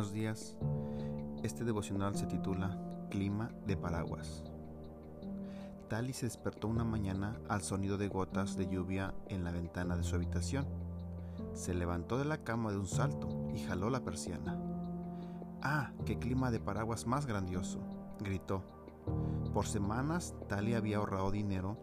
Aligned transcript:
Buenos 0.00 0.14
días. 0.14 0.56
Este 1.42 1.62
devocional 1.62 2.16
se 2.16 2.24
titula 2.24 2.74
Clima 3.10 3.50
de 3.66 3.76
Paraguas. 3.76 4.42
Tali 5.90 6.14
se 6.14 6.24
despertó 6.24 6.68
una 6.68 6.84
mañana 6.84 7.38
al 7.50 7.60
sonido 7.60 7.98
de 7.98 8.08
gotas 8.08 8.56
de 8.56 8.66
lluvia 8.66 9.12
en 9.28 9.44
la 9.44 9.52
ventana 9.52 9.98
de 9.98 10.02
su 10.02 10.16
habitación. 10.16 10.64
Se 11.52 11.74
levantó 11.74 12.16
de 12.16 12.24
la 12.24 12.38
cama 12.38 12.70
de 12.70 12.78
un 12.78 12.86
salto 12.86 13.28
y 13.54 13.58
jaló 13.58 13.90
la 13.90 14.02
persiana. 14.02 14.58
¡Ah, 15.60 15.92
qué 16.06 16.18
clima 16.18 16.50
de 16.50 16.60
paraguas 16.60 17.06
más 17.06 17.26
grandioso! 17.26 17.80
gritó. 18.20 18.62
Por 19.52 19.66
semanas 19.66 20.34
Tali 20.48 20.72
había 20.72 20.96
ahorrado 20.96 21.30
dinero 21.30 21.76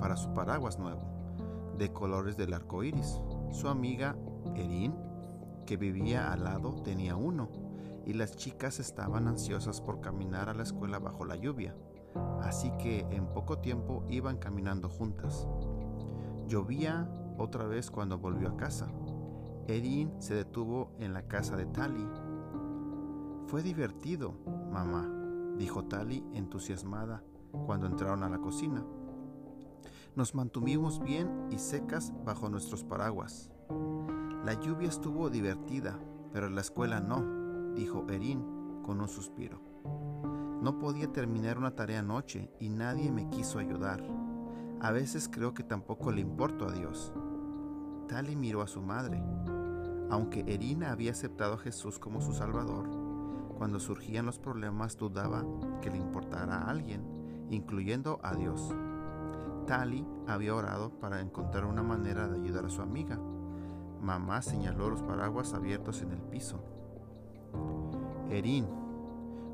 para 0.00 0.16
su 0.16 0.34
paraguas 0.34 0.80
nuevo, 0.80 1.02
de 1.78 1.92
colores 1.92 2.36
del 2.36 2.52
arco 2.52 2.82
iris. 2.82 3.20
Su 3.52 3.68
amiga 3.68 4.16
Erin 4.56 5.09
que 5.70 5.76
vivía 5.76 6.32
al 6.32 6.42
lado 6.42 6.82
tenía 6.82 7.14
uno, 7.14 7.48
y 8.04 8.14
las 8.14 8.34
chicas 8.36 8.80
estaban 8.80 9.28
ansiosas 9.28 9.80
por 9.80 10.00
caminar 10.00 10.48
a 10.48 10.52
la 10.52 10.64
escuela 10.64 10.98
bajo 10.98 11.24
la 11.24 11.36
lluvia, 11.36 11.76
así 12.42 12.72
que 12.72 13.06
en 13.12 13.28
poco 13.28 13.58
tiempo 13.58 14.04
iban 14.08 14.38
caminando 14.38 14.88
juntas. 14.88 15.46
Llovía 16.48 17.08
otra 17.38 17.68
vez 17.68 17.88
cuando 17.88 18.18
volvió 18.18 18.48
a 18.48 18.56
casa. 18.56 18.88
Erin 19.68 20.12
se 20.18 20.34
detuvo 20.34 20.90
en 20.98 21.12
la 21.12 21.28
casa 21.28 21.56
de 21.56 21.66
Tali. 21.66 22.08
Fue 23.46 23.62
divertido, 23.62 24.34
mamá, 24.72 25.08
dijo 25.56 25.84
Tali 25.84 26.26
entusiasmada 26.34 27.22
cuando 27.64 27.86
entraron 27.86 28.24
a 28.24 28.28
la 28.28 28.38
cocina. 28.38 28.84
Nos 30.16 30.34
mantuvimos 30.34 31.00
bien 31.00 31.46
y 31.52 31.58
secas 31.58 32.12
bajo 32.24 32.48
nuestros 32.48 32.82
paraguas. 32.82 33.52
La 34.44 34.54
lluvia 34.54 34.88
estuvo 34.88 35.28
divertida, 35.28 35.98
pero 36.32 36.48
la 36.48 36.62
escuela 36.62 37.00
no, 37.00 37.74
dijo 37.74 38.06
Erin 38.08 38.82
con 38.82 39.00
un 39.00 39.08
suspiro. 39.08 39.60
No 40.62 40.78
podía 40.78 41.12
terminar 41.12 41.58
una 41.58 41.74
tarea 41.74 42.00
anoche 42.00 42.50
y 42.58 42.70
nadie 42.70 43.12
me 43.12 43.28
quiso 43.28 43.58
ayudar. 43.58 44.02
A 44.80 44.92
veces 44.92 45.28
creo 45.30 45.52
que 45.52 45.62
tampoco 45.62 46.10
le 46.10 46.22
importo 46.22 46.66
a 46.66 46.72
Dios. 46.72 47.12
Tali 48.08 48.34
miró 48.34 48.62
a 48.62 48.66
su 48.66 48.80
madre. 48.80 49.22
Aunque 50.08 50.44
Erina 50.46 50.90
había 50.90 51.12
aceptado 51.12 51.54
a 51.54 51.58
Jesús 51.58 51.98
como 51.98 52.22
su 52.22 52.32
Salvador, 52.32 52.88
cuando 53.58 53.78
surgían 53.78 54.24
los 54.24 54.38
problemas 54.38 54.96
dudaba 54.96 55.44
que 55.82 55.90
le 55.90 55.98
importara 55.98 56.62
a 56.62 56.70
alguien, 56.70 57.46
incluyendo 57.50 58.18
a 58.22 58.34
Dios. 58.34 58.74
Tali 59.66 60.06
había 60.26 60.54
orado 60.54 60.98
para 60.98 61.20
encontrar 61.20 61.66
una 61.66 61.82
manera 61.82 62.26
de 62.26 62.40
ayudar 62.40 62.64
a 62.64 62.70
su 62.70 62.80
amiga, 62.80 63.20
Mamá 64.00 64.40
señaló 64.40 64.88
los 64.88 65.02
paraguas 65.02 65.52
abiertos 65.52 66.00
en 66.00 66.12
el 66.12 66.20
piso. 66.22 66.58
Erin, 68.30 68.66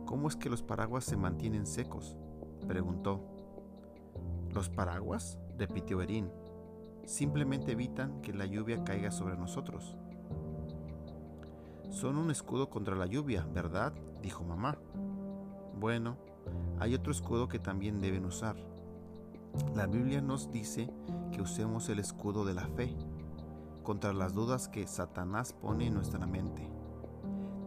¿cómo 0.05 0.29
es 0.29 0.37
que 0.37 0.49
los 0.49 0.63
paraguas 0.63 1.05
se 1.05 1.17
mantienen 1.17 1.67
secos? 1.67 2.17
preguntó. 2.69 3.21
¿Los 4.53 4.69
paraguas? 4.69 5.39
repitió 5.59 6.01
Erin. 6.01 6.31
Simplemente 7.05 7.73
evitan 7.73 8.21
que 8.21 8.33
la 8.33 8.47
lluvia 8.47 8.85
caiga 8.85 9.11
sobre 9.11 9.37
nosotros. 9.37 9.97
Son 11.91 12.17
un 12.17 12.31
escudo 12.31 12.71
contra 12.71 12.95
la 12.95 13.07
lluvia, 13.07 13.47
¿verdad? 13.53 13.93
dijo 14.23 14.45
mamá. 14.45 14.79
Bueno, 15.79 16.17
hay 16.79 16.95
otro 16.95 17.11
escudo 17.11 17.49
que 17.49 17.59
también 17.59 18.01
deben 18.01 18.25
usar. 18.25 18.57
La 19.75 19.87
Biblia 19.87 20.21
nos 20.21 20.53
dice 20.53 20.89
que 21.33 21.43
usemos 21.43 21.89
el 21.89 21.99
escudo 21.99 22.45
de 22.45 22.55
la 22.55 22.67
fe 22.69 22.95
contra 23.87 24.13
las 24.13 24.35
dudas 24.35 24.67
que 24.67 24.85
Satanás 24.89 25.53
pone 25.53 25.87
en 25.87 25.95
nuestra 25.95 26.27
mente. 26.27 26.69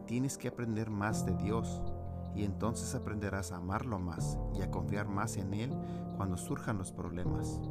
Tienes 0.06 0.38
que 0.38 0.50
aprender 0.50 0.90
más 0.90 1.26
de 1.26 1.34
Dios 1.38 1.82
y 2.36 2.44
entonces 2.44 2.94
aprenderás 2.94 3.54
a 3.54 3.56
amarlo 3.56 4.00
más 4.00 4.38
y 4.54 4.62
a 4.62 4.70
confiar 4.70 5.08
más 5.08 5.38
en 5.38 5.54
Él 5.54 5.74
cuando 6.18 6.36
surjan 6.36 6.78
los 6.78 6.92
problemas. 6.92 7.62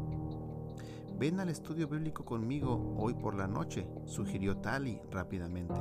Ven 1.18 1.40
al 1.40 1.50
estudio 1.50 1.88
bíblico 1.88 2.24
conmigo 2.24 2.94
hoy 2.96 3.12
por 3.12 3.34
la 3.34 3.46
noche, 3.46 3.86
sugirió 4.06 4.56
Tali 4.56 4.98
rápidamente. 5.10 5.78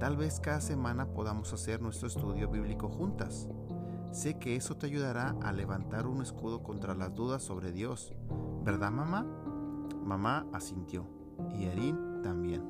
Tal 0.00 0.16
vez 0.16 0.40
cada 0.40 0.60
semana 0.60 1.06
podamos 1.14 1.52
hacer 1.52 1.80
nuestro 1.80 2.08
estudio 2.08 2.48
bíblico 2.48 2.88
juntas. 2.88 3.48
Sé 4.10 4.40
que 4.40 4.56
eso 4.56 4.76
te 4.76 4.86
ayudará 4.86 5.36
a 5.40 5.52
levantar 5.52 6.08
un 6.08 6.20
escudo 6.20 6.64
contra 6.64 6.96
las 6.96 7.14
dudas 7.14 7.44
sobre 7.44 7.70
Dios. 7.70 8.12
¿Verdad, 8.64 8.90
mamá? 8.90 9.24
Mamá 10.04 10.48
asintió 10.52 11.06
y 11.58 11.64
Erin 11.64 12.22
también. 12.22 12.62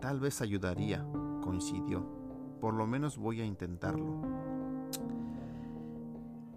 Tal 0.00 0.20
vez 0.20 0.40
ayudaría, 0.40 1.06
coincidió. 1.42 2.04
Por 2.60 2.74
lo 2.74 2.86
menos 2.86 3.18
voy 3.18 3.40
a 3.40 3.44
intentarlo. 3.44 4.22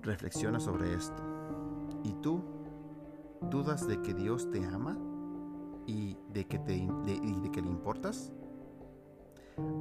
Reflexiona 0.01 0.59
sobre 0.59 0.93
esto. 0.93 1.21
¿Y 2.03 2.13
tú? 2.21 2.41
¿Dudas 3.49 3.87
de 3.87 4.01
que 4.01 4.13
Dios 4.13 4.49
te 4.51 4.65
ama? 4.65 4.97
¿Y 5.85 6.17
de 6.33 6.45
que, 6.45 6.59
te, 6.59 6.75
y 6.75 6.87
de 7.41 7.51
que 7.51 7.61
le 7.61 7.69
importas? 7.69 8.31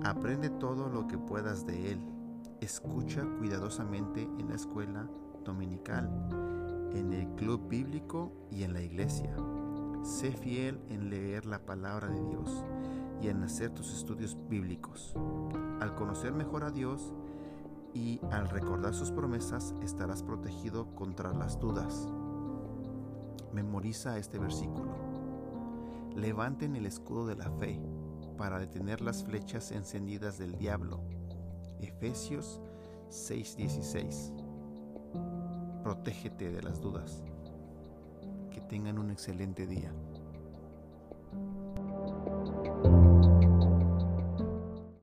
Aprende 0.05 0.51
todo 0.51 0.89
lo 0.89 1.07
que 1.07 1.19
puedas 1.19 1.67
de 1.67 1.93
Él. 1.93 2.01
Escucha 2.61 3.23
cuidadosamente 3.39 4.23
en 4.23 4.49
la 4.49 4.55
escuela 4.57 5.09
dominical, 5.45 6.09
en 6.93 7.13
el 7.13 7.29
club 7.35 7.69
bíblico 7.69 8.33
y 8.51 8.65
en 8.65 8.73
la 8.73 8.83
iglesia. 8.83 9.35
Sé 10.09 10.33
fiel 10.33 10.81
en 10.89 11.11
leer 11.11 11.45
la 11.45 11.67
palabra 11.67 12.09
de 12.09 12.25
Dios 12.25 12.65
y 13.21 13.29
en 13.29 13.43
hacer 13.43 13.75
tus 13.75 13.93
estudios 13.93 14.39
bíblicos. 14.49 15.15
Al 15.81 15.95
conocer 15.95 16.33
mejor 16.33 16.65
a 16.65 16.71
Dios 16.71 17.13
y 17.93 18.19
al 18.33 18.49
recordar 18.49 18.95
sus 18.95 19.11
promesas 19.11 19.75
estarás 19.83 20.23
protegido 20.23 20.95
contra 20.95 21.35
las 21.35 21.61
dudas. 21.61 22.09
Memoriza 23.53 24.17
este 24.17 24.39
versículo. 24.39 24.95
Levanten 26.17 26.75
el 26.75 26.87
escudo 26.87 27.27
de 27.27 27.37
la 27.37 27.51
fe 27.51 27.79
para 28.39 28.59
detener 28.59 29.03
las 29.03 29.23
flechas 29.23 29.73
encendidas 29.73 30.39
del 30.39 30.57
diablo. 30.57 31.03
Efesios 31.81 32.63
6:16. 33.11 34.33
Protégete 35.83 36.51
de 36.51 36.63
las 36.63 36.81
dudas 36.81 37.23
tengan 38.69 38.99
un 38.99 39.11
excelente 39.11 39.67
día. 39.67 39.93